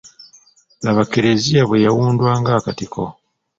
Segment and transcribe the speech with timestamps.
[0.83, 3.01] Laba kkereziya bwe yawundwa ng’akatiko.